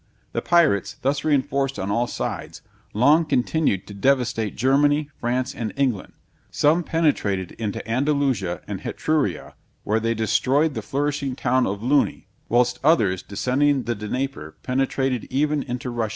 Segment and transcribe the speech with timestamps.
[0.31, 6.13] The pirates, thus reinforced on all sides, long continued to devastate Germany, France, and England;
[6.49, 9.53] some penetrated into Andalusia and Hetruria,
[9.83, 15.61] where they destroyed the flourishing town of Luni; whilst others, descending the Dnieper, penetrated even
[15.61, 16.09] into Russia.